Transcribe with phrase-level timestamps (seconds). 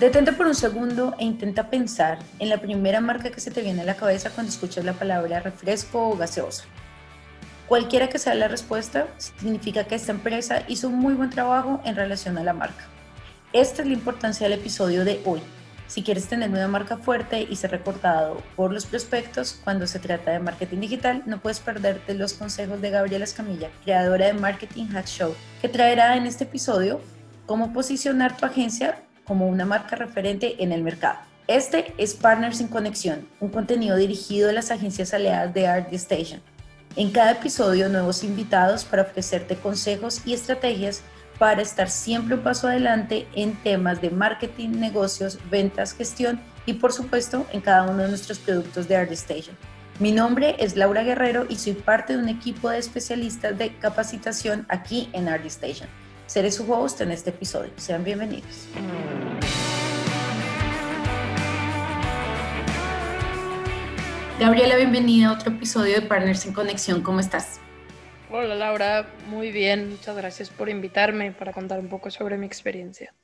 [0.00, 3.80] Detente por un segundo e intenta pensar en la primera marca que se te viene
[3.80, 6.64] a la cabeza cuando escuchas la palabra refresco o gaseosa.
[7.66, 11.96] Cualquiera que sea la respuesta, significa que esta empresa hizo un muy buen trabajo en
[11.96, 12.84] relación a la marca.
[13.54, 15.40] Esta es la importancia del episodio de hoy.
[15.86, 20.30] Si quieres tener una marca fuerte y ser recordado por los prospectos cuando se trata
[20.30, 25.06] de marketing digital, no puedes perderte los consejos de Gabriela Escamilla, creadora de Marketing Hack
[25.06, 27.00] Show, que traerá en este episodio
[27.46, 31.18] cómo posicionar tu agencia como una marca referente en el mercado.
[31.48, 36.40] Este es Partners en Conexión, un contenido dirigido a las agencias aliadas de Art Station.
[36.96, 41.02] En cada episodio, nuevos invitados para ofrecerte consejos y estrategias
[41.38, 46.92] para estar siempre un paso adelante en temas de marketing, negocios, ventas, gestión y por
[46.92, 49.56] supuesto en cada uno de nuestros productos de Art Station.
[49.98, 54.66] Mi nombre es Laura Guerrero y soy parte de un equipo de especialistas de capacitación
[54.68, 55.88] aquí en Art Station.
[56.36, 57.72] Seré su host en este episodio.
[57.78, 58.68] Sean bienvenidos.
[64.38, 67.00] Gabriela, bienvenida a otro episodio de Partners en Conexión.
[67.00, 67.58] ¿Cómo estás?
[68.30, 69.88] Hola Laura, muy bien.
[69.88, 73.14] Muchas gracias por invitarme para contar un poco sobre mi experiencia.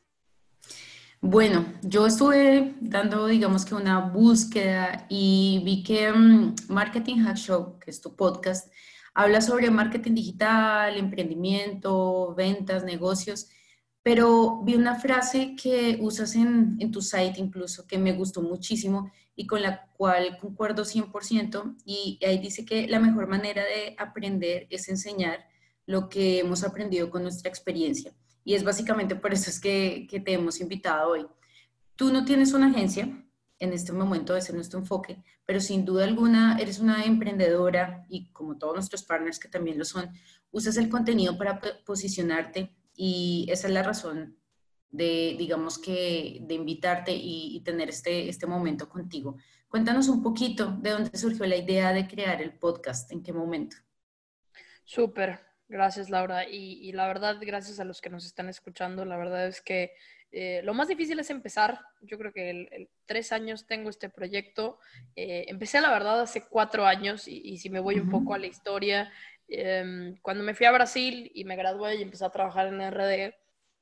[1.21, 7.79] Bueno, yo estuve dando, digamos que una búsqueda y vi que mm, Marketing Hack Show,
[7.79, 8.73] que es tu podcast,
[9.15, 13.49] habla sobre marketing digital, emprendimiento, ventas, negocios,
[14.03, 19.13] pero vi una frase que usas en, en, tu site incluso que me gustó muchísimo
[19.37, 24.67] y con la cual concuerdo 100% y ahí dice que la mejor manera de aprender
[24.71, 25.47] es enseñar
[25.87, 28.13] lo que hemos aprendido con nuestra experiencia.
[28.45, 31.27] Y es básicamente por eso es que, que te hemos invitado hoy.
[31.95, 33.09] Tú no tienes una agencia,
[33.63, 38.29] en este momento ese es nuestro enfoque, pero sin duda alguna eres una emprendedora y
[38.33, 40.11] como todos nuestros partners que también lo son,
[40.51, 44.37] usas el contenido para posicionarte y esa es la razón
[44.91, 49.37] de, digamos que, de invitarte y, tener este, este momento contigo.
[49.69, 53.77] Cuéntanos un poquito de dónde surgió la idea de crear el podcast, en qué momento.
[54.85, 55.39] Súper,
[55.69, 56.49] gracias Laura.
[56.49, 59.93] Y, y, la verdad, gracias a los que nos están escuchando, la verdad es que
[60.33, 61.79] eh, lo más difícil es empezar.
[62.01, 64.79] Yo creo que el, tres años tengo este proyecto.
[65.15, 68.47] Eh, empecé, la verdad, hace cuatro años y, si me voy un poco a la
[68.47, 69.13] historia,
[69.47, 73.35] em, cuando me fui a Brasil y me gradué y empecé a trabajar en RD,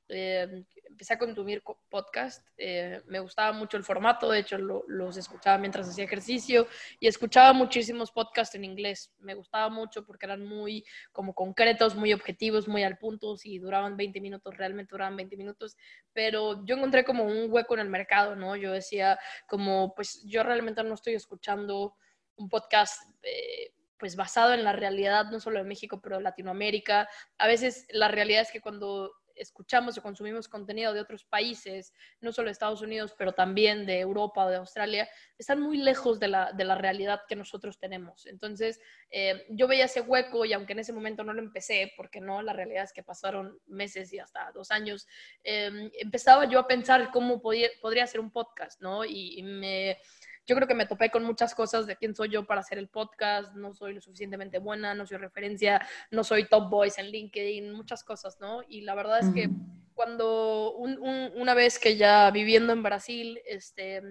[0.09, 2.45] eh, empecé a consumir podcast.
[2.57, 6.67] Eh, me gustaba mucho el formato, de hecho los escuchaba mientras hacía ejercicio
[6.99, 9.11] y escuchaba muchísimos podcasts en inglés.
[9.19, 13.37] Me gustaba mucho porque eran muy como concretos, muy objetivos, muy al punto.
[13.37, 15.77] Si duraban 20 minutos, realmente duraban 20 minutos.
[16.13, 18.55] Pero yo encontré como un hueco en el mercado, ¿no?
[18.55, 21.95] Yo decía como, pues yo realmente no estoy escuchando
[22.35, 23.01] un podcast.
[23.23, 27.07] Eh, pues basado en la realidad, no solo de México, pero de Latinoamérica.
[27.37, 32.31] A veces la realidad es que cuando escuchamos o consumimos contenido de otros países, no
[32.31, 36.27] solo de Estados Unidos, pero también de Europa o de Australia, están muy lejos de
[36.27, 38.25] la, de la realidad que nosotros tenemos.
[38.25, 38.79] Entonces,
[39.09, 42.41] eh, yo veía ese hueco y aunque en ese momento no lo empecé, porque no,
[42.41, 45.07] la realidad es que pasaron meses y hasta dos años,
[45.43, 49.03] eh, empezaba yo a pensar cómo podía, podría hacer un podcast, ¿no?
[49.03, 49.97] y me
[50.45, 52.87] yo creo que me topé con muchas cosas de quién soy yo para hacer el
[52.87, 57.71] podcast, no soy lo suficientemente buena, no soy referencia, no soy top voice en LinkedIn,
[57.71, 58.61] muchas cosas, ¿no?
[58.67, 59.49] Y la verdad es que
[59.93, 64.01] cuando una vez que ya viviendo en Brasil, este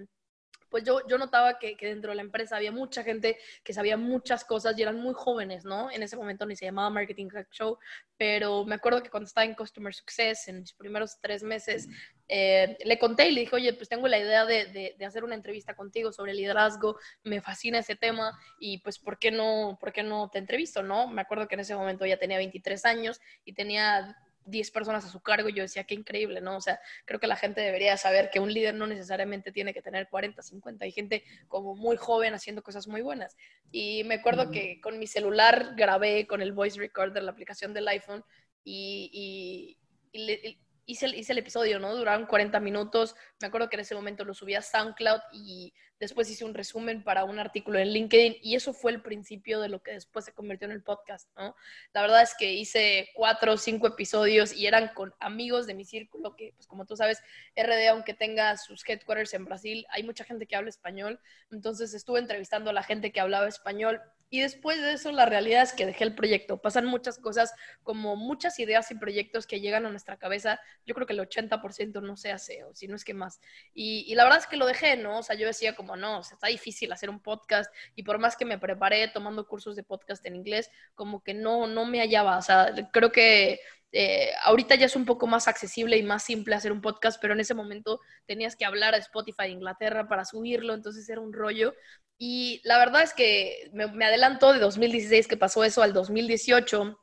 [0.71, 3.97] pues yo, yo notaba que, que, dentro de la empresa había mucha gente que sabía
[3.97, 5.91] muchas cosas y eran muy jóvenes, ¿no?
[5.91, 7.77] En ese momento ni se llamaba Marketing Hack Show,
[8.17, 11.89] pero me acuerdo que cuando estaba en Customer Success, en mis primeros tres meses,
[12.29, 15.35] eh, le conté y le dije, oye, pues tengo la idea de, de, hacer una
[15.35, 20.03] entrevista contigo sobre liderazgo, me fascina ese tema y pues, ¿por qué no, por qué
[20.03, 21.07] no te entrevisto, no?
[21.07, 24.15] Me acuerdo que en ese momento ya tenía 23 años y tenía
[24.45, 26.57] 10 personas a su cargo yo decía, qué increíble, ¿no?
[26.57, 29.81] O sea, creo que la gente debería saber que un líder no necesariamente tiene que
[29.81, 33.37] tener 40, 50, hay gente como muy joven haciendo cosas muy buenas.
[33.71, 37.87] Y me acuerdo que con mi celular grabé con el voice recorder, la aplicación del
[37.87, 38.23] iPhone,
[38.63, 39.77] y,
[40.13, 41.95] y, hice, hice el episodio, ¿no?
[41.95, 43.15] Duraron 40 minutos.
[43.39, 47.03] Me acuerdo que en ese momento lo subí a SoundCloud y después hice un resumen
[47.03, 50.33] para un artículo en LinkedIn y eso fue el principio de lo que después se
[50.33, 51.55] convirtió en el podcast, ¿no?
[51.93, 55.85] La verdad es que hice cuatro o cinco episodios y eran con amigos de mi
[55.85, 57.21] círculo que, pues como tú sabes,
[57.55, 61.19] RD, aunque tenga sus headquarters en Brasil, hay mucha gente que habla español,
[61.51, 64.01] entonces estuve entrevistando a la gente que hablaba español
[64.33, 66.61] y después de eso, la realidad es que dejé el proyecto.
[66.61, 70.61] Pasan muchas cosas, como muchas ideas y proyectos que llegan a nuestra cabeza.
[70.85, 73.41] Yo creo que el 80% no se hace, o si no es que más.
[73.73, 75.19] Y, y, la verdad es que lo dejé, ¿no?
[75.19, 77.69] O sea, yo decía como, no, o sea, está difícil hacer un podcast.
[77.93, 81.67] Y por más que me preparé tomando cursos de podcast en inglés, como que no,
[81.67, 82.37] no me hallaba.
[82.37, 83.59] O sea, creo que
[83.91, 87.33] eh, ahorita ya es un poco más accesible y más simple hacer un podcast, pero
[87.33, 91.73] en ese momento tenías que hablar a Spotify Inglaterra para subirlo, entonces era un rollo.
[92.17, 96.97] Y la verdad es que me, me adelanto de 2016 que pasó eso al 2018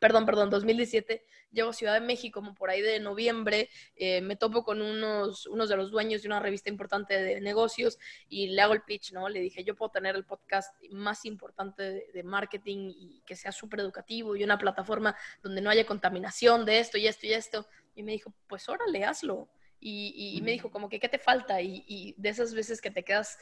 [0.00, 4.36] perdón, perdón, 2017, llego a Ciudad de México como por ahí de noviembre, eh, me
[4.36, 7.98] topo con unos, unos de los dueños de una revista importante de negocios
[8.28, 9.28] y le hago el pitch, ¿no?
[9.28, 13.80] Le dije, yo puedo tener el podcast más importante de, marketing y que sea súper
[13.80, 17.66] educativo y una plataforma donde no haya contaminación de esto y esto y esto.
[17.94, 19.48] Y me dijo, pues órale, hazlo.
[19.78, 21.60] Y, y me dijo, como que, ¿qué te falta?
[21.60, 23.38] Y, y, de esas veces que te quedas,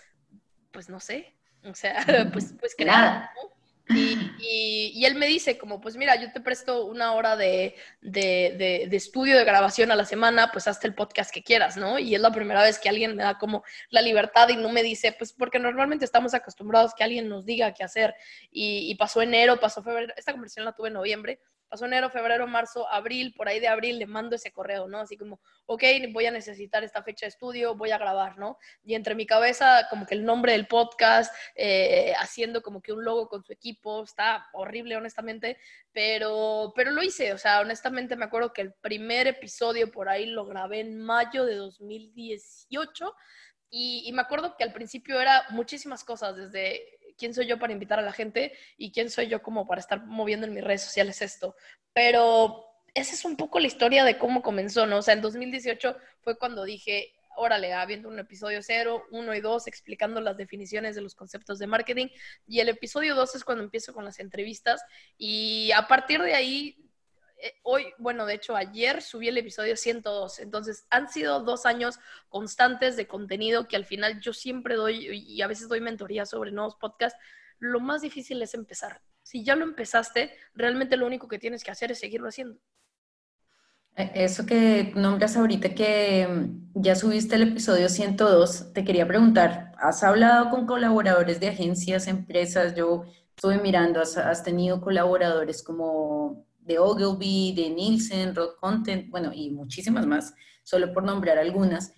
[0.71, 1.35] pues no sé,
[1.65, 3.44] o sea, pues, pues ¿no?
[3.89, 8.97] Y, él me dice como, pues mira, yo te presto una hora de, de, de,
[8.97, 11.99] estudio, de grabación a la semana, pues hazte el podcast que quieras, ¿no?
[11.99, 14.83] Y es la primera vez que alguien me da como la libertad y no me
[14.83, 18.15] dice, pues porque normalmente estamos acostumbrados que alguien nos diga qué hacer.
[18.51, 21.41] Y, y pasó enero, pasó febrero, esta conversación la tuve en noviembre,
[21.83, 25.01] enero, febrero, marzo, abril, por ahí de abril le mando ese correo, ¿no?
[25.01, 25.83] Así como, ok,
[26.13, 28.59] voy a necesitar esta fecha de estudio, voy a grabar, ¿no?
[28.85, 33.05] Y entre mi cabeza, como que el nombre del podcast, eh, haciendo como que un
[33.05, 35.59] logo con su equipo, está horrible, honestamente,
[35.93, 40.27] pero, pero lo hice, o sea, honestamente me acuerdo que el primer episodio por ahí
[40.27, 43.15] lo grabé en mayo de 2018.
[43.77, 47.73] Y, y, me acuerdo que al principio era muchísimas cosas, desde quién soy yo para
[47.73, 50.83] invitar a la gente y quién soy yo como para estar moviendo en mis redes
[50.83, 51.57] sociales esto.
[51.93, 52.65] Pero
[52.95, 54.99] esa es un poco la historia de cómo comenzó, ¿no?
[54.99, 59.67] O sea, en 2018 fue cuando dije, órale, habiendo un episodio 0, 1 y 2
[59.67, 62.09] explicando las definiciones de los conceptos de marketing.
[62.47, 64.83] Y el episodio 2 es cuando empiezo con las entrevistas.
[65.19, 66.84] Y a partir de ahí
[67.63, 71.99] hoy, bueno, de hecho ayer subí el episodio 102, entonces han sido dos años
[72.29, 76.53] constantes de contenido que al final yo siempre doy y a veces doy mentoría sobre
[76.53, 77.19] nuevos podcasts.
[77.59, 79.01] Lo más difícil es empezar.
[79.23, 82.61] Si ya lo empezaste, realmente lo único que tienes que hacer es seguirlo haciendo.
[83.97, 89.73] Eh, eso que nombras ahorita que mm, ya subiste el episodio 102, te quería preguntar,
[89.79, 92.75] ¿has hablado con colaboradores de agencias, empresas?
[92.75, 93.05] Yo
[93.37, 99.51] estuve mirando, has, has tenido colaboradores como de Ogilvy, de Nielsen, Rock Content, bueno, y
[99.51, 101.95] muchísimas más, solo por nombrar algunas.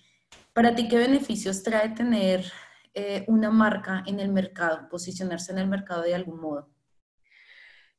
[0.52, 2.44] Para ti, ¿qué beneficios trae tener
[2.94, 6.68] eh, una marca en el mercado, posicionarse en el mercado de algún modo?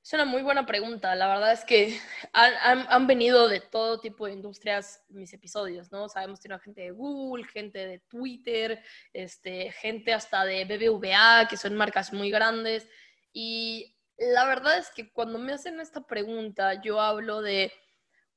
[0.07, 1.13] Es una muy buena pregunta.
[1.15, 1.99] La verdad es que
[2.31, 6.07] han, venido de todo tipo de industrias mis episodios, ¿no?
[6.07, 8.81] Sabemos que hemos gente de Google, gente de Twitter,
[9.11, 12.87] este, gente hasta de BBVA, que son marcas muy grandes.
[13.33, 17.71] Y la verdad es que cuando me hacen esta pregunta, yo hablo de,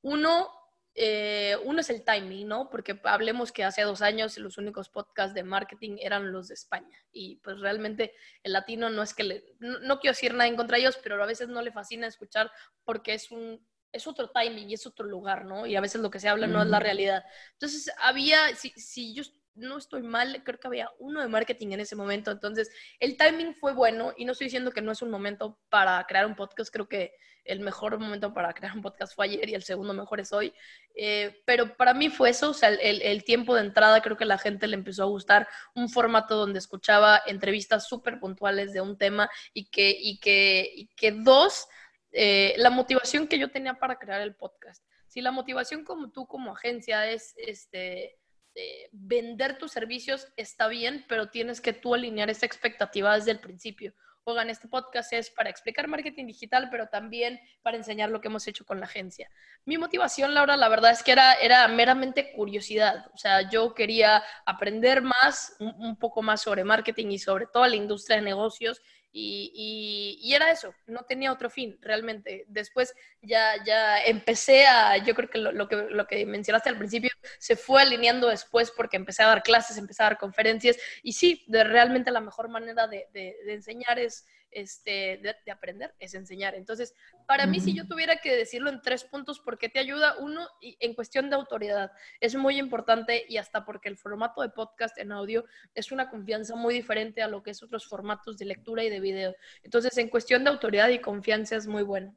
[0.01, 0.49] uno,
[0.93, 2.69] eh, uno es el timing, ¿no?
[2.69, 6.97] Porque hablemos que hace dos años los únicos podcasts de marketing eran los de España.
[7.11, 8.13] Y pues realmente
[8.43, 11.21] el latino no es que le, no, quiero decir nada en contra de ellos, pero
[11.21, 12.51] a veces no le fascina escuchar
[12.83, 15.65] porque es un, es otro timing y es otro lugar, ¿no?
[15.65, 17.23] Y a veces lo que se habla no es la realidad.
[17.53, 19.23] Entonces, había, si, si yo
[19.55, 23.55] no estoy mal, creo que había uno de marketing en ese momento, entonces el timing
[23.55, 26.71] fue bueno y no estoy diciendo que no es un momento para crear un podcast,
[26.71, 27.13] creo que
[27.43, 30.53] el mejor momento para crear un podcast fue ayer y el segundo mejor es hoy,
[30.95, 34.37] eh, pero para mí fue eso, o sea, el, tiempo de entrada creo que la
[34.37, 39.29] gente le empezó a gustar un formato donde escuchaba entrevistas súper puntuales de un tema
[39.53, 41.67] y que, y que, y que dos,
[42.11, 44.85] eh, la motivación que yo tenía para crear el podcast.
[45.07, 48.20] Si la motivación como tú como agencia es este
[48.55, 53.39] eh, vender tus servicios está bien, pero tienes que tú alinear esa expectativa desde el
[53.39, 53.93] principio.
[54.23, 58.47] Oigan, este podcast es para explicar marketing digital, pero también para enseñar lo que hemos
[58.47, 59.31] hecho con la agencia.
[59.65, 63.07] Mi motivación, Laura, la verdad es que era, era meramente curiosidad.
[63.15, 67.75] O sea, yo quería aprender más, un poco más sobre marketing y sobre toda la
[67.75, 68.81] industria de negocios
[69.13, 72.45] y, y, era eso, no tenía otro fin realmente.
[72.47, 77.09] Después ya, ya empecé a, yo creo que lo, que lo que mencionaste al principio
[77.37, 81.43] se fue alineando después porque empecé a dar clases, empecé a dar conferencias y sí,
[81.47, 86.55] de, realmente la mejor manera de, de, de enseñar es este, de, aprender es enseñar.
[86.55, 86.93] Entonces,
[87.27, 90.17] para mí, si yo tuviera que decirlo en tres puntos, ¿por qué te ayuda?
[90.19, 94.97] Uno, en cuestión de autoridad, es muy importante y hasta porque el formato de podcast
[94.97, 98.83] en audio es una confianza muy diferente a lo que es otros formatos de lectura
[98.83, 99.35] y de video.
[99.63, 102.15] Entonces, en cuestión de autoridad y confianza es muy bueno.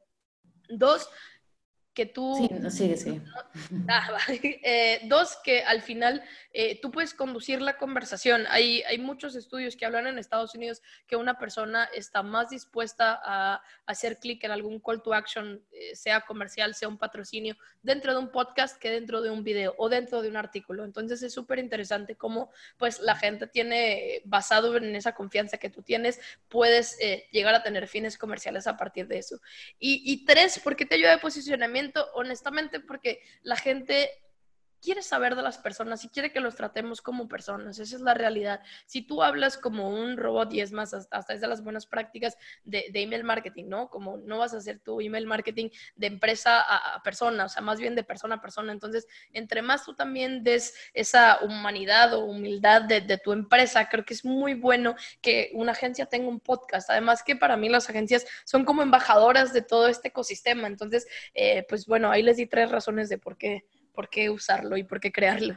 [0.69, 1.09] Dos,
[1.95, 2.35] que tú...
[2.37, 3.21] Sí, sigue, sí.
[3.87, 6.21] Ah, eh, dos, que al final
[6.51, 8.45] eh, tú puedes conducir la conversación.
[8.49, 13.19] Hay, hay muchos estudios que hablan en Estados Unidos que una persona está más dispuesta
[13.23, 18.13] a, hacer clic en algún call to action, eh, sea comercial, sea un patrocinio, dentro
[18.13, 20.83] de un podcast que dentro de un video o dentro de un artículo.
[20.83, 25.81] Entonces es súper interesante cómo pues la gente tiene, basado en esa confianza que tú
[25.81, 29.39] tienes, puedes eh, llegar a tener fines comerciales a partir de eso.
[29.79, 34.09] Y, y tres, porque te ayuda de posicionamiento honestamente, porque la gente
[34.81, 37.79] quiere saber de las personas y quiere que los tratemos como personas.
[37.79, 38.61] Esa es la realidad.
[38.85, 42.37] Si tú hablas como un robot, y es más, hasta, es de las buenas prácticas
[42.63, 43.89] de, email marketing, ¿no?
[43.89, 47.79] Como no vas a hacer tu email marketing de empresa a, persona, o sea, más
[47.79, 48.71] bien de persona a persona.
[48.71, 54.13] Entonces, entre más tú también des esa humanidad o humildad de, tu empresa, creo que
[54.13, 56.89] es muy bueno que una agencia tenga un podcast.
[56.89, 60.67] Además que para mí las agencias son como embajadoras de todo este ecosistema.
[60.67, 64.77] Entonces, eh, pues bueno, ahí les di tres razones de por qué por qué usarlo
[64.77, 65.55] y por qué crearlo.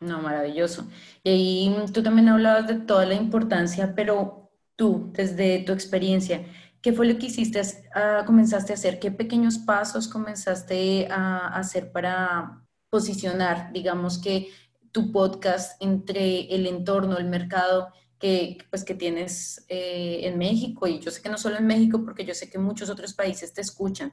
[0.00, 0.86] No, maravilloso.
[1.22, 6.44] Y ahí tú también hablabas de toda la importancia, pero tú, desde tu experiencia,
[6.82, 8.98] ¿qué fue lo que hiciste, uh, comenzaste a hacer?
[8.98, 14.48] ¿Qué pequeños pasos comenzaste a hacer para posicionar, digamos que
[14.92, 17.88] tu podcast entre el entorno, el mercado
[18.18, 20.86] que, pues, que tienes eh, en México?
[20.86, 23.54] Y yo sé que no solo en México, porque yo sé que muchos otros países
[23.54, 24.12] te escuchan.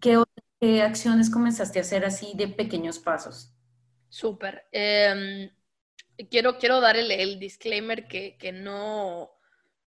[0.00, 0.16] ¿Qué
[0.64, 3.52] ¿Qué acciones comenzaste a hacer así de pequeños pasos?
[4.08, 4.66] Súper.
[4.72, 5.50] Em,
[6.30, 9.30] quiero, quiero dar el, disclaimer que, que, no...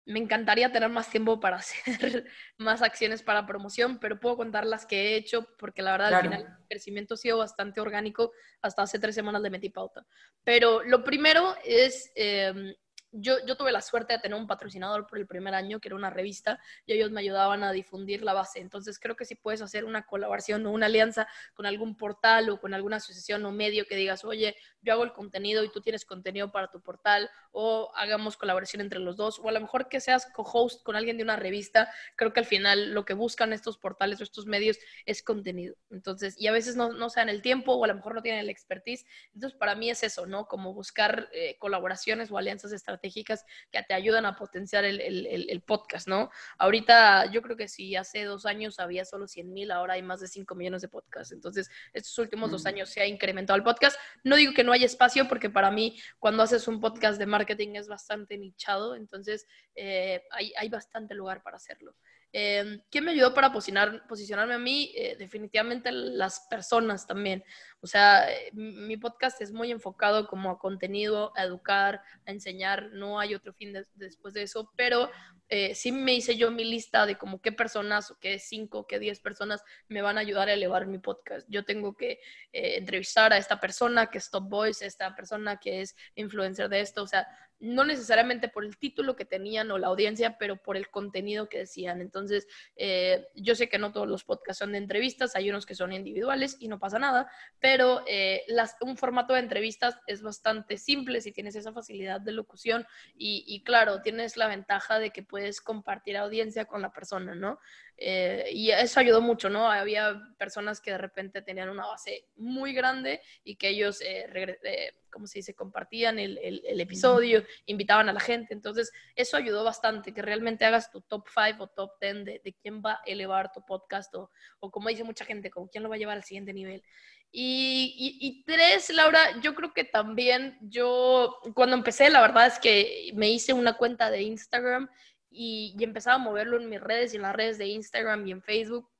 [0.04, 2.26] Me encantaría tener más tiempo para hacer
[2.58, 6.22] más acciones para promoción, pero puedo contar las que he hecho porque la verdad al
[6.22, 8.32] final el crecimiento ha sido bastante orgánico.
[8.60, 10.06] Hasta hace tres semanas de metí pauta.
[10.44, 12.12] Pero lo primero es...
[12.14, 12.75] Em,
[13.12, 15.96] yo, yo, tuve la suerte de tener un patrocinador por el primer año, que era
[15.96, 18.60] una revista, y ellos me ayudaban a difundir la base.
[18.60, 22.60] Entonces creo que si puedes hacer una colaboración o una alianza con algún portal o
[22.60, 26.04] con alguna asociación o medio que digas, oye, yo hago el contenido y tú tienes
[26.04, 30.00] contenido para tu portal, o hagamos colaboración entre los dos, o a lo mejor que
[30.00, 33.78] seas co-host con alguien de una revista, creo que al final lo que buscan estos
[33.78, 35.76] portales o estos medios es contenido.
[35.90, 38.40] Entonces, y a veces no, no se el tiempo o a lo mejor no tienen
[38.40, 39.04] el expertise.
[39.34, 40.46] Entonces, para mí es eso, ¿no?
[40.46, 45.60] Como buscar eh, colaboraciones o alianzas estratégicas que te ayudan a potenciar el, el, el,
[45.62, 46.30] podcast, ¿no?
[46.58, 50.20] Ahorita yo creo que si hace dos años había solo 100 mil, ahora hay más
[50.20, 51.32] de 5 millones de podcasts.
[51.32, 52.68] Entonces, estos últimos dos mm.
[52.68, 53.98] años se ha incrementado el podcast.
[54.24, 57.74] No digo que no hay espacio porque para mí cuando haces un podcast de marketing
[57.74, 61.94] es bastante nichado, entonces eh, hay, hay, bastante lugar para hacerlo.
[62.32, 64.92] Eh, ¿Qué me ayudó para posicionar, posicionarme a mí?
[64.94, 67.42] Eh, definitivamente las personas también.
[67.80, 72.90] O sea, eh, mi podcast es muy enfocado como a contenido, a educar, a enseñar.
[72.92, 75.11] No hay otro fin después de eso, pero
[75.49, 78.99] eh, sí me hice yo mi lista de como qué personas o qué cinco, qué
[78.99, 81.47] diez personas me van a ayudar a elevar mi podcast.
[81.49, 82.20] Yo tengo que
[82.52, 87.02] entrevistar a esta persona que es Top Voice, esta persona que es influencer de esto.
[87.02, 87.26] O sea,
[87.60, 91.58] no necesariamente por el título que tenían o la audiencia, pero por el contenido que
[91.58, 92.00] decían.
[92.00, 92.46] Entonces,
[92.76, 95.92] eh, yo sé que no todos los podcasts son de entrevistas, hay unos que son
[95.92, 98.42] individuales y no pasa nada, pero eh,
[98.80, 102.86] un formato de entrevistas es bastante simple si tienes esa facilidad de locución
[103.16, 107.58] y, y claro, tienes la ventaja de que puedes compartir audiencia con la persona, ¿no?
[108.00, 109.68] Eh, y eso ayudó mucho, ¿no?
[109.68, 114.24] Había personas que de repente tenían una base muy grande y que ellos, eh,
[114.62, 118.54] eh ¿cómo se dice?, compartían el, el, episodio, invitaban a la gente.
[118.54, 122.52] Entonces, eso ayudó bastante, que realmente hagas tu top 5 o top 10 de, de,
[122.62, 125.88] quién va a elevar tu podcast o, o, como dice mucha gente, como quién lo
[125.88, 126.84] va a llevar al siguiente nivel.
[127.32, 132.60] Y, y, y, tres, Laura, yo creo que también yo, cuando empecé, la verdad es
[132.60, 134.88] que me hice una cuenta de Instagram
[135.30, 138.42] y, empezaba a moverlo en mis redes y en las redes de Instagram y en
[138.42, 138.90] Facebook.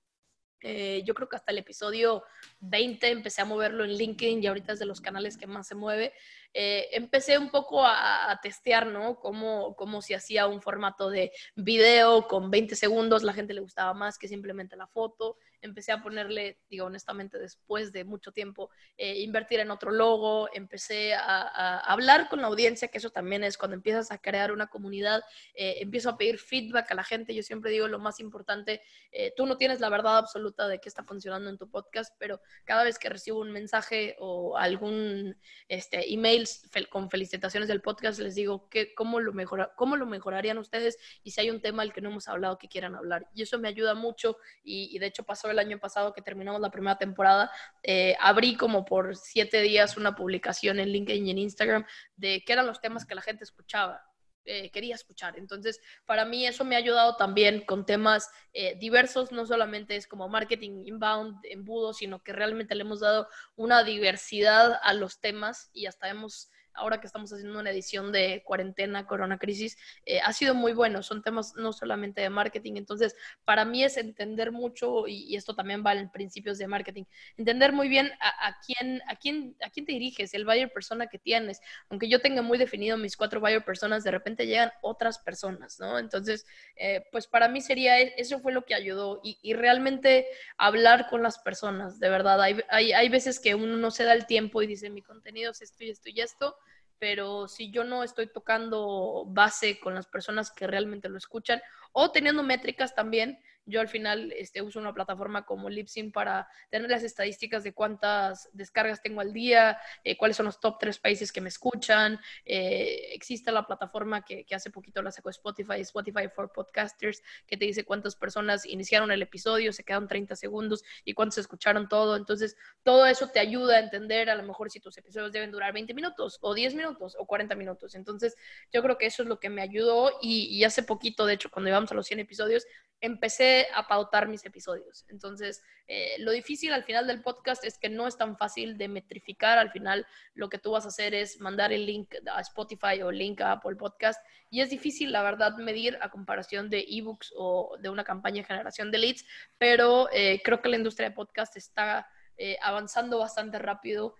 [0.61, 2.25] Eh, yo creo que hasta el episodio
[2.59, 5.77] 20 empecé a moverlo en LinkedIn y ahorita es de los canales que más se
[5.77, 6.13] mueve.
[6.53, 9.21] Eh, empecé un poco a, testear, ¿no?
[9.21, 13.95] Cómo, cómo se hacía un formato de video con 20 segundos, la gente le gustaba
[13.95, 19.21] más que simplemente la foto empecé a ponerle, digo honestamente, después de mucho tiempo, eh,
[19.21, 23.75] invertir en otro logo, empecé a, hablar con la audiencia, que eso también es cuando
[23.75, 25.23] empiezas a crear una comunidad,
[25.55, 29.33] eh, empiezo a pedir feedback a la gente, yo siempre digo lo más importante, eh,
[29.37, 32.85] tú no tienes la verdad absoluta de qué está funcionando en tu podcast, pero cada
[32.85, 35.37] vez que recibo un mensaje o algún
[35.69, 36.47] este, email
[36.91, 41.33] con felicitaciones del podcast, les digo que, cómo, lo mejora, cómo lo mejorarían ustedes y
[41.33, 43.29] si hay un tema al que no hemos hablado que quieran hablar.
[43.35, 46.61] Y eso me ayuda mucho y, y de hecho pasó el año pasado que terminamos
[46.61, 47.51] la primera temporada,
[47.83, 51.87] eh, abrí como por siete días una publicación en LinkedIn y en Instagram
[52.17, 54.03] de qué eran los temas que la gente escuchaba.
[54.51, 55.39] Eh, quería escuchar.
[55.39, 60.07] Entonces, para mí eso me ha ayudado también con temas eh, diversos, no solamente es
[60.07, 65.69] como marketing inbound, embudo, sino que realmente le hemos dado una diversidad a los temas
[65.75, 70.33] y hasta hemos ahora que estamos haciendo una edición de cuarentena, corona crisis, eh, ha
[70.33, 71.03] sido muy bueno.
[71.03, 72.75] Son temas no solamente de marketing.
[72.77, 77.05] Entonces, para mí es entender mucho, y, esto también va en principios de marketing,
[77.37, 81.19] entender muy bien a, quién, a, quién, a quién te diriges, el buyer persona que
[81.19, 81.61] tienes.
[81.89, 85.99] Aunque yo tenga muy definido mis cuatro buyer personas, de repente llegan otras personas, ¿no?
[85.99, 89.21] Entonces, eh, pues para mí sería, e, eso fue lo que ayudó.
[89.23, 92.41] Y, y realmente hablar con las personas, de verdad.
[92.41, 95.51] Hay, hay, hay veces que uno no se da el tiempo y dice, mi contenido
[95.51, 96.57] es esto y esto y esto,
[96.99, 101.61] pero si yo no estoy tocando base con las personas que realmente lo escuchan
[101.93, 103.39] o teniendo métricas también,
[103.69, 108.49] yo al final este, uso una plataforma como Libsyn para tener las estadísticas de cuántas
[108.53, 112.19] descargas tengo al día, eh, cuáles son los top tres países que me escuchan.
[112.45, 117.57] Eh, existe la plataforma que, que, hace poquito la sacó Spotify, Spotify for Podcasters, que
[117.57, 122.17] te dice cuántas personas iniciaron el episodio, se quedaron 30 segundos y cuántos escucharon todo.
[122.17, 125.75] Entonces, todo eso te ayuda a entender a lo mejor si tus episodios deben durar
[125.75, 127.95] 20 minutos o 10 minutos o 40 minutos.
[127.95, 128.35] Entonces,
[128.73, 131.51] yo creo que eso es lo que me ayudó y, y hace poquito, de hecho,
[131.51, 132.67] cuando íbamos a los 100 episodios,
[133.01, 135.05] empecé a pautar mis episodios.
[135.09, 138.89] Entonces, eh, lo difícil al final del podcast es que no es tan fácil de
[138.89, 139.59] metrificar.
[139.59, 143.11] Al final, lo que tú vas a hacer es mandar el link a Spotify o
[143.11, 144.25] el link a Apple Podcast.
[144.51, 148.49] Y es difícil, la verdad, medir a comparación de ebooks o de una campaña de
[148.49, 149.25] generación de leads,
[149.59, 154.15] pero eh, creo que la industria de podcast está eh, avanzando bastante rápido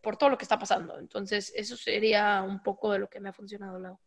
[0.00, 0.96] por todo lo que está pasando.
[0.96, 3.98] Entonces, eso sería un poco de lo que me ha funcionado, Lau.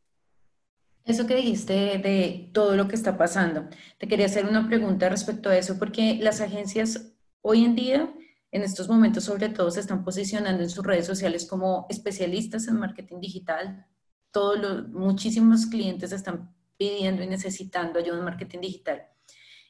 [1.07, 5.49] Eso que dijiste de, todo lo que está pasando, te quería hacer una pregunta respecto
[5.49, 8.13] a eso, porque las agencias hoy en día,
[8.51, 12.77] en estos momentos sobre todo, se están posicionando en sus redes sociales como especialistas en
[12.79, 13.85] marketing digital.
[14.31, 19.03] Todos los, muchísimos clientes están pidiendo y necesitando ayuda en marketing digital.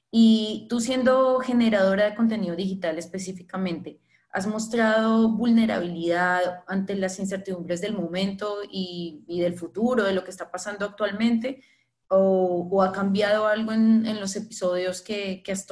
[0.09, 4.01] Y tú siendo generadora de contenido digital específicamente,
[4.37, 10.51] has mostrado vulnerabilidad ante las incertidumbres del momento y, del futuro, de lo que está
[10.51, 11.63] pasando actualmente,
[12.07, 15.65] o, ha cambiado algo en, los episodios que, que, has,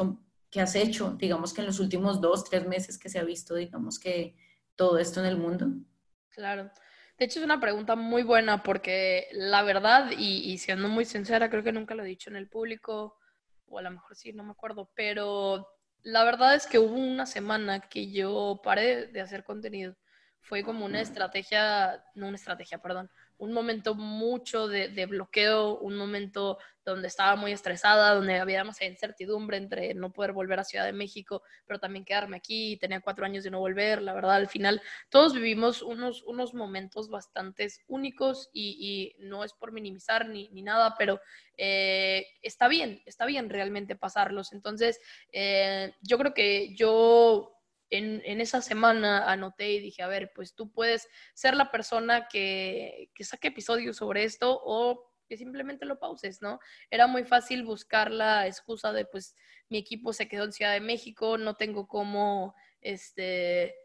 [0.50, 3.53] que has hecho, digamos que en los últimos dos, tres meses que se ha visto,
[3.53, 4.36] digamos que
[4.75, 5.67] todo esto en el mundo?
[6.29, 6.72] Claro.
[7.19, 11.51] De hecho, es una pregunta muy buena porque la verdad, y, y, siendo muy sincera,
[11.51, 13.19] creo que nunca lo he dicho en el público,
[13.67, 15.67] o a lo mejor sí, no me acuerdo, pero
[16.05, 19.95] la verdad es que hubo una semana que yo paré de hacer contenido.
[20.39, 26.58] Fue como una estrategia, no una estrategia, perdón, un momento mucho de, bloqueo, un momento
[26.86, 30.93] donde estaba muy estresada, donde había demasiada incertidumbre entre no poder volver a Ciudad de
[30.93, 34.82] México, pero también quedarme aquí, tenía cuatro años de no volver, la verdad, al final
[35.10, 40.62] todos vivimos unos, unos momentos bastante únicos y, y no es por minimizar ni, ni
[40.62, 41.19] nada, pero
[41.58, 44.54] eh, está bien, está bien realmente pasarlos.
[44.54, 45.00] Entonces,
[45.32, 47.55] eh, yo creo que yo
[47.89, 53.10] en, esa semana anoté y dije, a ver, pues tú puedes ser la persona que,
[53.13, 56.60] que saque episodios sobre esto o que simplemente lo pauses, ¿no?
[56.89, 59.36] Era muy fácil buscar la excusa de, pues,
[59.69, 63.76] mi equipo se quedó en Ciudad de México, no tengo cómo, este,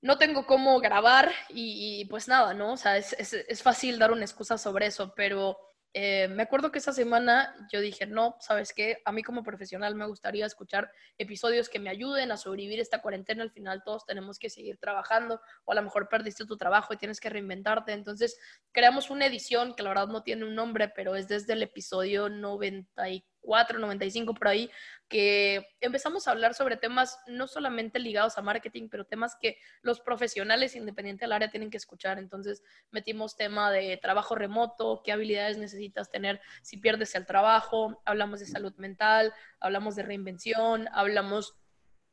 [0.00, 2.72] no tengo cómo grabar y, pues nada, ¿no?
[2.72, 5.58] O sea, es, es, fácil dar una excusa sobre eso, pero
[5.94, 9.02] eh, me acuerdo que esa semana yo dije, no, ¿sabes qué?
[9.04, 13.42] A mí como profesional me gustaría escuchar episodios que me ayuden a sobrevivir esta cuarentena.
[13.42, 16.96] Al final todos tenemos que seguir trabajando o a lo mejor perdiste tu trabajo y
[16.96, 17.92] tienes que reinventarte.
[17.92, 18.38] Entonces
[18.72, 22.28] creamos una edición que la verdad no tiene un nombre, pero es desde el episodio
[22.28, 24.70] 94 94, 95 por ahí,
[25.08, 30.00] que empezamos a hablar sobre temas no solamente ligados a marketing, pero temas que los
[30.00, 32.18] profesionales independientes del área tienen que escuchar.
[32.18, 38.40] Entonces metimos tema de trabajo remoto, qué habilidades necesitas tener si pierdes el trabajo, hablamos
[38.40, 41.56] de salud mental, hablamos de reinvención, hablamos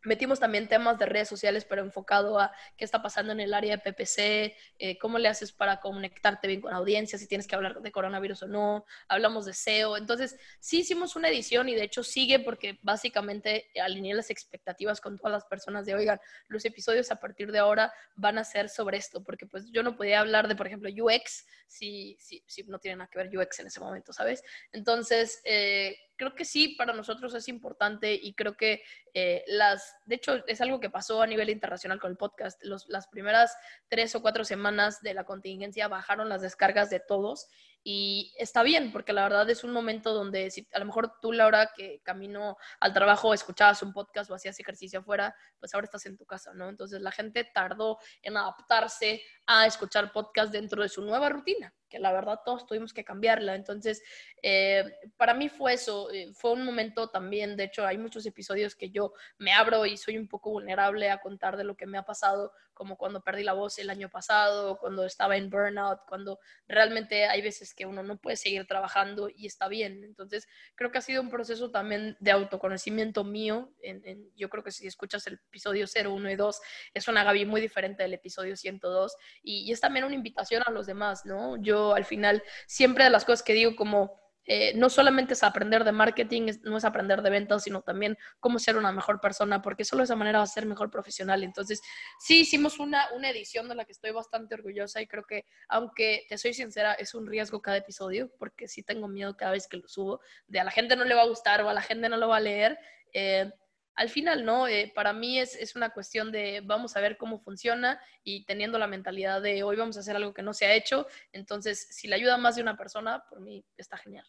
[0.03, 3.75] Metimos también temas de redes sociales, pero enfocado a qué está pasando en el área
[3.75, 7.81] de PPC, eh, cómo le haces para conectarte bien con audiencia, si tienes que hablar
[7.81, 8.85] de coronavirus o no.
[9.07, 9.97] Hablamos de SEO.
[9.97, 15.17] Entonces, sí hicimos una edición y de hecho sigue porque básicamente alineé las expectativas con
[15.17, 18.97] todas las personas de, oigan, los episodios a partir de ahora van a ser sobre
[18.97, 22.79] esto, porque pues yo no podía hablar de, por ejemplo, UX si, si, si no
[22.79, 24.43] tiene nada que ver UX en ese momento, ¿sabes?
[24.71, 30.15] Entonces, eh, creo que sí, para nosotros es importante y creo que eh, las, de
[30.15, 32.61] hecho, es algo que pasó a nivel internacional con el podcast.
[32.61, 33.55] Los, las primeras
[33.87, 37.47] tres o cuatro semanas de la contingencia bajaron las descargas de todos
[37.83, 41.31] Y está bien, porque la verdad es un momento donde si a lo mejor tú,
[41.31, 46.05] Laura, que camino al trabajo, escuchabas un podcast o hacías ejercicio afuera, pues ahora estás
[46.05, 46.67] en tu casa, ¿no?
[46.67, 51.99] Entonces la gente tardó en adaptarse a escuchar podcast dentro de su nueva rutina que
[51.99, 53.55] la verdad todos tuvimos que cambiarla.
[53.55, 54.01] Entonces,
[54.41, 54.85] eh,
[55.17, 58.91] para mí fue eso, eh, fue un momento también, de hecho, hay muchos episodios que
[58.91, 62.03] yo me abro y soy un poco vulnerable a contar de lo que me ha
[62.03, 67.25] pasado, como cuando perdí la voz el año pasado, cuando estaba en burnout, cuando realmente
[67.25, 70.03] hay veces que uno no puede seguir trabajando y está bien.
[70.05, 73.73] Entonces, creo que ha sido un proceso también de autoconocimiento mío.
[73.81, 76.61] En, yo creo que si escuchas el episodio 0, 1 y 2,
[76.93, 80.71] es una Gaby muy diferente del episodio 102 y, y es también una invitación a
[80.71, 81.57] los demás, ¿no?
[81.61, 84.19] Yo al final siempre de las cosas que digo como
[84.51, 88.57] eh, no solamente es aprender de marketing, no es aprender de ventas, sino también cómo
[88.57, 91.43] ser una mejor persona, porque solo de esa manera vas a ser mejor profesional.
[91.43, 91.83] Entonces,
[92.19, 96.25] sí hicimos una, una edición de la que estoy bastante orgullosa y creo que, aunque
[96.29, 99.77] te soy sincera, es un riesgo cada episodio, porque sí tengo miedo cada vez que
[99.77, 102.09] lo subo, de a la gente no le va a gustar o a la gente
[102.09, 102.79] no lo va a leer.
[103.13, 103.51] Eh,
[103.99, 104.65] al final, ¿no?
[104.65, 108.79] Eh, para mí es, es, una cuestión de vamos a ver cómo funciona y teniendo
[108.79, 111.05] la mentalidad de hoy vamos a hacer algo que no se ha hecho.
[111.33, 114.25] Entonces, si le ayuda más de una persona, por mí está genial.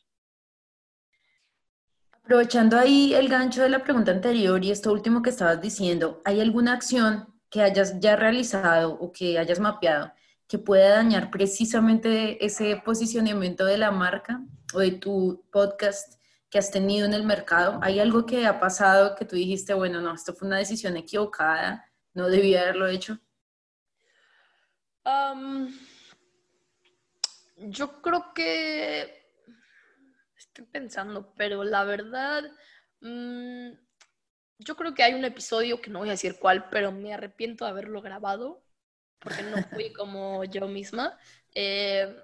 [2.11, 6.41] Aprovechando ahí el gancho de la pregunta anterior y esto último que estabas diciendo, ¿hay
[6.41, 10.13] alguna acción que hayas ya realizado o que hayas mapeado
[10.49, 14.43] que pueda dañar precisamente ese posicionamiento de la marca
[14.75, 16.20] o de tu podcast
[16.51, 17.79] que has tenido en el mercado?
[17.83, 21.91] ¿Hay algo que ha pasado que tú dijiste, bueno, no, esto fue una decisión equivocada,
[22.13, 23.19] no debía haberlo hecho?
[27.57, 29.21] yo creo que
[30.37, 32.45] estoy pensando, pero la verdad,
[33.01, 33.71] mm,
[34.59, 37.65] yo creo que hay un episodio que no voy a decir cuál, pero me arrepiento
[37.65, 38.63] de haberlo grabado
[39.19, 41.19] porque no fui como yo misma.
[41.55, 42.15] Eh,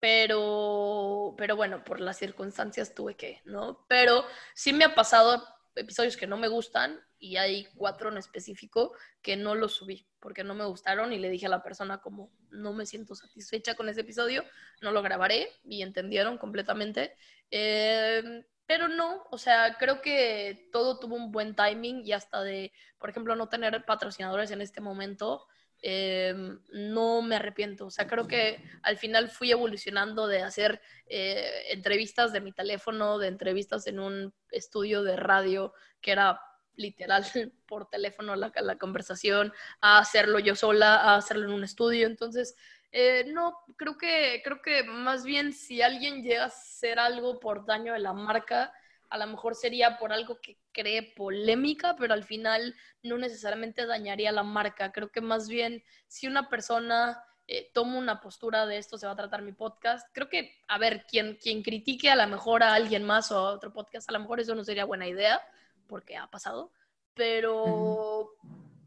[0.00, 3.84] pero, pero bueno, por las circunstancias tuve que, ¿no?
[3.88, 8.92] Pero sí me ha pasado episodios que no me gustan y hay cuatro en específico
[9.22, 12.30] que no los subí porque no me gustaron y le dije a la persona como
[12.50, 14.44] no me siento satisfecha con ese episodio,
[14.80, 17.16] no lo grabaré y entendieron completamente.
[17.50, 22.72] Eh, pero no, o sea, creo que todo tuvo un buen timing y hasta de,
[22.98, 25.46] por ejemplo, no tener patrocinadores en este momento
[25.82, 27.86] Em, no me arrepiento.
[27.86, 33.18] O sea, creo que al final fui evolucionando de hacer eh, entrevistas de mi teléfono,
[33.18, 36.40] de entrevistas en un estudio de radio que era
[36.76, 37.24] literal
[37.66, 42.06] por teléfono la, la conversación, a hacerlo yo sola, a hacerlo en un estudio.
[42.06, 42.56] Entonces,
[42.92, 47.64] eh, no, creo que, creo que más bien si alguien llega a hacer algo por
[47.64, 48.72] daño de la marca,
[49.08, 54.32] a lo mejor sería por algo que cree polémica, pero al final no necesariamente dañaría
[54.32, 54.92] la marca.
[54.92, 59.12] Creo que más bien si una persona eh, toma una postura de esto se va
[59.12, 63.02] a tratar mi podcast, creo que, a ver, quien, critique a lo mejor a alguien
[63.02, 65.42] más o a otro podcast, a lo mejor eso no sería buena idea,
[65.88, 66.70] porque ha pasado,
[67.12, 68.36] pero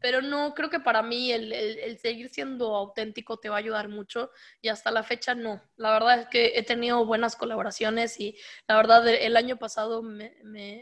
[0.04, 4.30] pero no, creo que para mí el, seguir siendo auténtico te va a ayudar mucho
[4.60, 5.62] y hasta la fecha no.
[5.76, 8.36] La verdad es que he tenido buenas colaboraciones y
[8.68, 10.34] la verdad el año pasado me,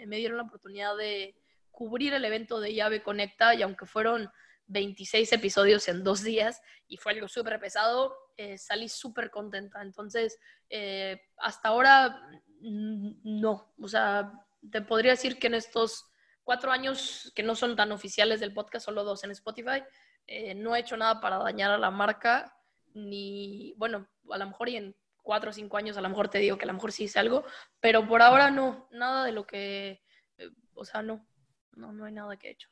[0.08, 1.36] dieron la oportunidad de
[1.70, 4.28] cubrir el evento de Llave Conecta y aunque fueron
[4.66, 9.82] 26 episodios en dos días y fue algo súper pesado, eh, salí súper contenta.
[9.82, 10.36] Entonces,
[10.68, 12.28] eh, hasta ahora
[12.60, 14.32] no, o sea,
[14.68, 16.11] te podría decir que en estos
[16.44, 19.82] cuatro años que no son tan oficiales del podcast, solo dos en Spotify.
[20.26, 22.56] Eh, no he hecho nada para dañar a la marca,
[22.94, 26.38] ni, bueno, a lo mejor y en cuatro o cinco años a lo mejor te
[26.38, 27.44] digo que a lo mejor sí hice algo,
[27.80, 30.02] pero por ahora no, nada de lo que,
[30.38, 31.26] eh, o sea, no,
[31.72, 32.68] no, no hay nada que he hecho.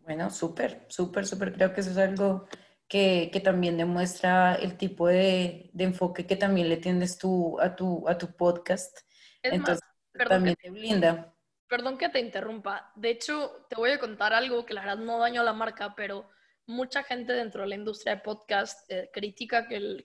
[0.00, 2.46] Bueno, súper, súper, súper, creo que eso es algo
[2.86, 7.74] que, que también demuestra el tipo de, de, enfoque que también le tienes tú a
[7.74, 8.98] tu, a tu podcast.
[9.42, 9.80] Entonces,
[10.28, 11.33] también te blinda.
[11.74, 12.92] Perdón que te interrumpa.
[12.94, 15.96] De hecho, te voy a contar algo que la verdad no daño a la marca,
[15.96, 16.30] pero
[16.66, 20.00] mucha gente dentro de la industria de podcast eh, critica que,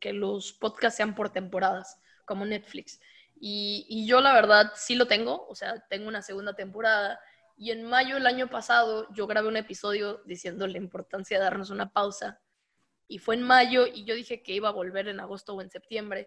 [0.00, 3.00] que, los podcasts sean por temporadas, como Netflix.
[3.38, 7.20] Y, y, yo la verdad sí lo tengo, o sea, tengo una segunda temporada.
[7.56, 11.70] Y en mayo del año pasado yo grabé un episodio diciendo la importancia de darnos
[11.70, 12.40] una pausa.
[13.06, 15.70] Y fue en mayo y yo dije que iba a volver en agosto o en
[15.70, 16.26] septiembre.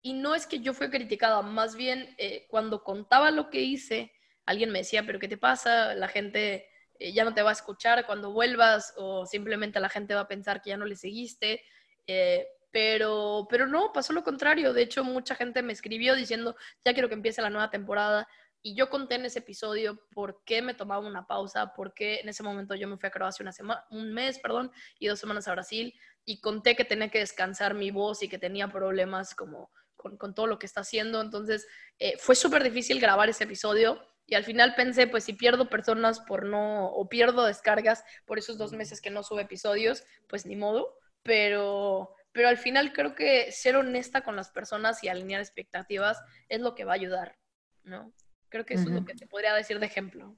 [0.00, 4.12] Y no es que yo fui criticada, más bien eh, cuando contaba lo que hice,
[4.48, 5.94] alguien me decía, pero ¿qué te pasa?
[5.94, 6.66] La gente
[6.98, 10.28] eh, ya no te va a escuchar cuando vuelvas o simplemente la gente va a
[10.28, 11.62] pensar que ya no le seguiste.
[12.06, 14.72] Eh, pero, pero no, pasó lo contrario.
[14.72, 18.26] De hecho, mucha gente me escribió diciendo, ya quiero que empiece la nueva temporada.
[18.62, 22.30] Y yo conté en ese episodio por qué me tomaba una pausa, por qué en
[22.30, 25.46] ese momento yo me fui a Croacia una semana, un mes, perdón, y dos semanas
[25.46, 25.94] a Brasil.
[26.24, 30.46] Y conté que tenía que descansar mi voz y que tenía problemas como con, todo
[30.46, 31.20] lo que está haciendo.
[31.20, 31.66] Entonces,
[31.98, 34.02] eh, fue súper difícil grabar ese episodio.
[34.30, 38.58] Y al final pensé, pues si pierdo personas por no, o pierdo descargas por esos
[38.58, 40.98] dos meses que no sube episodios, pues ni modo.
[41.22, 46.60] Pero, pero al final creo que ser honesta con las personas y alinear expectativas es
[46.60, 47.38] lo que va a ayudar,
[47.84, 48.12] ¿no?
[48.50, 50.36] Creo que eso es lo que te podría decir de ejemplo.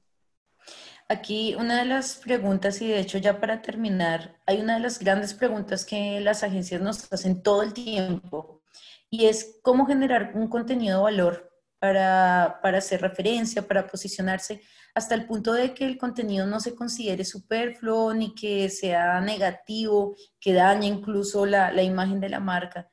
[1.09, 5.01] Aquí una de las preguntas, y de hecho ya para terminar, hay una de las
[5.01, 8.63] grandes preguntas que las agencias nos hacen todo el tiempo,
[9.11, 11.50] y es cómo generar un contenido de valor
[11.81, 14.63] para, para hacer referencia, para posicionarse,
[14.95, 20.15] hasta el punto de que el contenido no se considere superfluo ni que sea negativo,
[20.39, 22.89] que dañe incluso la, la imagen de la marca.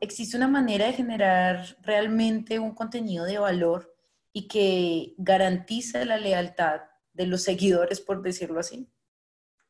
[0.00, 3.92] ¿Existe una manera de generar realmente un contenido de valor
[4.32, 8.88] y que garantice la lealtad de los seguidores, por decirlo así?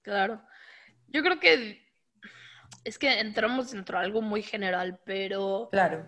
[0.02, 0.42] Claro.
[1.08, 1.80] Yo creo que
[2.84, 6.06] es que entramos dentro de algo muy general, pero claro.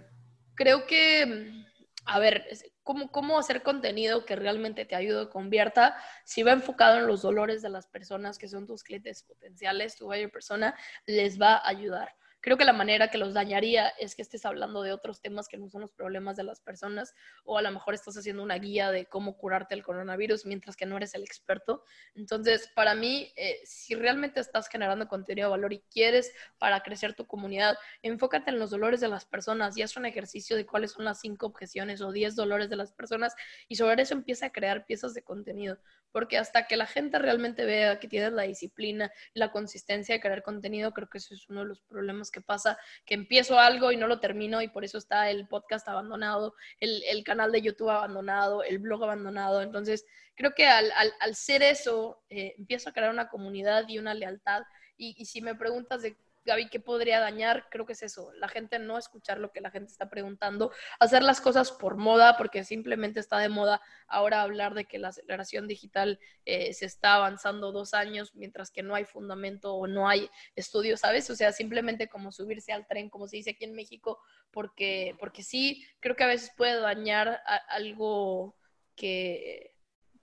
[0.54, 1.64] creo que
[2.06, 2.46] a ver,
[2.82, 5.96] ¿cómo, ¿cómo hacer contenido que realmente te ayude, convierta?
[6.24, 10.06] Si va enfocado en los dolores de las personas que son tus clientes potenciales, tu
[10.06, 12.14] buyer persona, les va a ayudar.
[12.44, 15.56] Creo que la manera que los dañaría es que estés hablando de otros temas que
[15.56, 18.90] no son los problemas de las personas o a lo mejor estás haciendo una guía
[18.90, 21.84] de cómo curarte el coronavirus mientras que no eres el experto.
[22.14, 27.14] Entonces, para mí, eh, si realmente estás generando contenido de valor y quieres para crecer
[27.14, 30.92] tu comunidad, enfócate en los dolores de las personas y haz un ejercicio de cuáles
[30.92, 33.34] son las cinco objeciones o diez dolores de las personas
[33.68, 35.78] y sobre eso empieza a crear piezas de contenido
[36.14, 40.44] porque hasta que la gente realmente vea que tienes la disciplina la consistencia de crear
[40.44, 43.96] contenido, creo que eso es uno de los problemas que pasa, que empiezo algo y
[43.96, 48.62] no lo termino y por eso está el podcast abandonado, el, canal de YouTube abandonado,
[48.62, 49.60] el blog abandonado.
[49.60, 54.14] Entonces, creo que al, al, ser eso, eh, empiezo a crear una comunidad y una
[54.14, 54.62] lealtad.
[54.96, 57.68] Y, y si me preguntas de Gaby, ¿qué podría dañar?
[57.70, 61.22] Creo que es eso, la gente no escuchar lo que la gente está preguntando, hacer
[61.22, 65.66] las cosas por moda, porque simplemente está de moda ahora hablar de que la aceleración
[65.66, 70.30] digital eh, se está avanzando dos años, mientras que no hay fundamento o no hay
[70.54, 71.30] estudio, ¿sabes?
[71.30, 75.42] O sea, simplemente como subirse al tren, como se dice aquí en México, porque, porque
[75.42, 78.56] sí, creo que a veces puede dañar algo
[78.94, 79.74] que,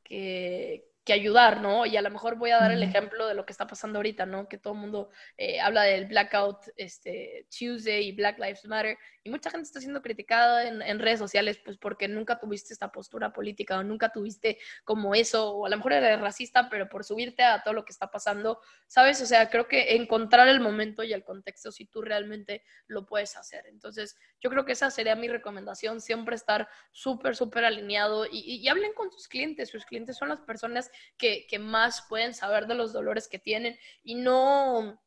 [0.03, 1.85] que, que ayudar, ¿no?
[1.85, 4.25] Y a lo mejor voy a dar el ejemplo de lo que está pasando ahorita,
[4.25, 4.47] ¿no?
[4.47, 9.29] Que todo el mundo eh, habla del Blackout este, Tuesday y Black Lives Matter y
[9.29, 13.77] mucha gente está siendo criticada en, redes sociales pues porque nunca tuviste esta postura política
[13.77, 17.61] o nunca tuviste como eso, o a lo mejor eres racista, pero por subirte a
[17.61, 19.21] todo lo que está pasando, ¿sabes?
[19.21, 23.37] O sea, creo que encontrar el momento y el contexto si tú realmente lo puedes
[23.37, 23.65] hacer.
[23.67, 28.93] Entonces, yo creo que esa sería mi recomendación, siempre estar súper, súper alineado y, hablen
[28.93, 29.69] con sus clientes.
[29.69, 33.77] Sus clientes son las personas que, que más pueden saber de los dolores que tienen
[34.03, 34.99] y no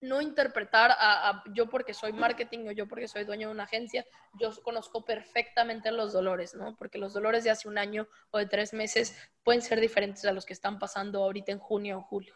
[0.00, 4.04] no interpretar a, yo porque soy marketing o yo porque soy dueño de una agencia,
[4.38, 6.76] yo conozco perfectamente los dolores, ¿no?
[6.76, 10.32] Porque los dolores de hace un año o de tres meses pueden ser diferentes a
[10.32, 12.34] los que están pasando ahorita en junio o julio.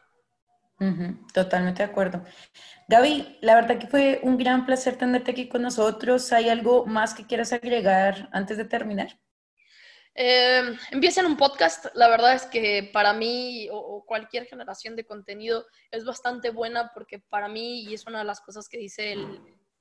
[1.32, 2.22] totalmente de acuerdo.
[2.88, 6.32] Gaby, la verdad que fue un gran placer tenerte aquí con nosotros.
[6.32, 9.18] ¿Hay algo más que quieras agregar antes de terminar?
[10.14, 11.86] Eh, empiecen un podcast.
[11.94, 17.18] La verdad es que para mí o, cualquier generación de contenido es bastante buena porque
[17.18, 19.40] para mí, y es una de las cosas que dice el,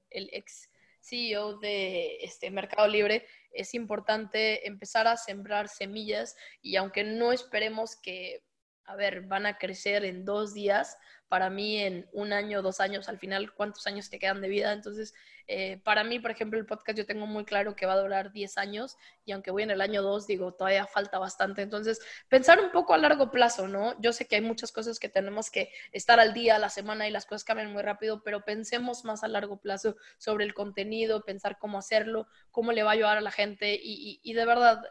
[0.10, 0.70] el ex
[1.02, 7.96] CEO de este Mercado Libre, es importante empezar a sembrar semillas y aunque no esperemos
[7.96, 8.44] que,
[8.86, 10.98] a ver, van a crecer en dos días,
[11.34, 14.72] para mí en un año, dos años, al final, ¿cuántos años te quedan de vida?
[14.72, 15.16] Entonces,
[15.48, 18.32] eh, para mí, por ejemplo, el podcast yo tengo muy claro que va a durar
[18.32, 21.64] 10 años y aunque voy en el año 2, digo, todavía falta bastante.
[21.64, 24.00] Entonces, pensar un poco a largo plazo, ¿no?
[24.00, 27.08] Yo sé que hay muchas cosas que tenemos que estar al día, a la semana
[27.08, 31.24] y las cosas cambian muy rápido, pero pensemos más a largo plazo sobre el contenido,
[31.24, 34.84] pensar cómo hacerlo, cómo le va a ayudar a la gente y, y de verdad,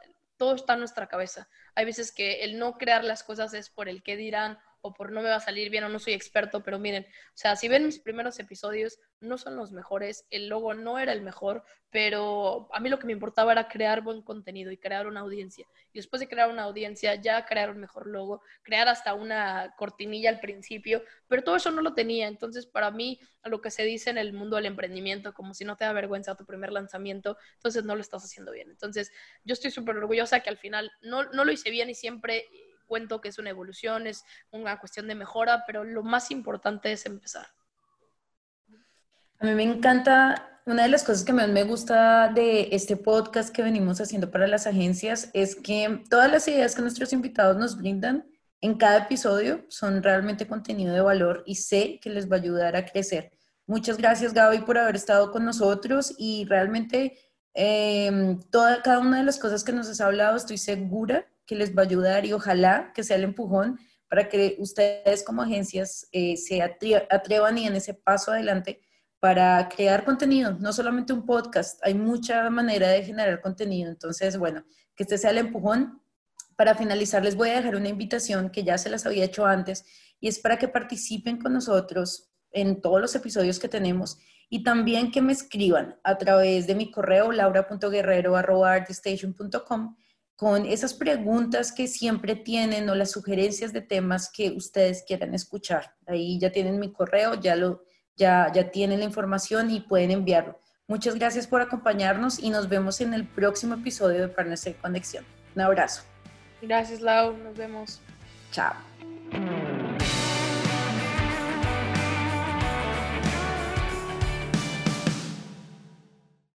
[0.42, 1.48] todo está en nuestra cabeza.
[1.76, 5.12] Hay veces que el no crear las cosas es por el que dirán o por
[5.12, 7.68] no me va a salir bien o no soy experto, pero miren, o sea, si
[7.68, 12.68] ven mis primeros episodios, no son los mejores, el logo no era el mejor, pero
[12.72, 15.66] a mí lo que me importaba era crear buen contenido y crear una audiencia.
[15.92, 20.30] Y después de crear una audiencia, ya crear un mejor logo, crear hasta una cortinilla
[20.30, 22.26] al principio, pero todo eso no lo tenía.
[22.26, 25.76] Entonces, para mí, lo que se dice en el mundo del emprendimiento, como si no
[25.76, 28.70] te da vergüenza tu primer lanzamiento, entonces no lo estás haciendo bien.
[28.70, 29.12] Entonces,
[29.44, 32.48] yo estoy súper orgullosa que al final no, no lo hice bien y siempre
[32.82, 37.06] cuento que es una evolución, es una cuestión de mejora, pero lo más importante es
[37.06, 37.46] empezar.
[39.38, 43.54] A mí me encanta, una de las cosas que más me gusta de este podcast
[43.54, 47.76] que venimos haciendo para las agencias es que todas las ideas que nuestros invitados nos
[47.76, 48.26] brindan
[48.60, 52.76] en cada episodio son realmente contenido de valor y sé que les va a ayudar
[52.76, 53.32] a crecer
[53.66, 57.16] Muchas gracias Gaby por haber estado con nosotros y realmente
[57.54, 61.76] eh, toda, cada una de las cosas que nos has hablado estoy segura que les
[61.76, 66.38] va a ayudar y ojalá que sea el empujón para que ustedes como agencias eh,
[66.38, 68.80] se atrevan y en ese paso adelante
[69.20, 73.90] para crear contenido, no solamente un podcast, hay mucha manera de generar contenido.
[73.90, 74.64] Entonces, bueno,
[74.96, 76.00] que este sea el empujón.
[76.56, 79.84] Para finalizar, les voy a dejar una invitación que ya se las había hecho antes
[80.20, 84.16] y es para que participen con nosotros en todos los episodios que tenemos
[84.48, 89.96] y también que me escriban a través de mi correo laura.guerrero.artistation.com
[90.36, 95.94] con esas preguntas que siempre tienen o las sugerencias de temas que ustedes quieran escuchar.
[96.06, 97.84] Ahí ya tienen mi correo, ya, lo,
[98.16, 100.58] ya, ya tienen la información y pueden enviarlo.
[100.88, 105.24] Muchas gracias por acompañarnos y nos vemos en el próximo episodio de Partners en Conexión.
[105.54, 106.02] Un abrazo.
[106.60, 107.36] Gracias, Lau.
[107.36, 108.00] Nos vemos.
[108.50, 108.74] Chao.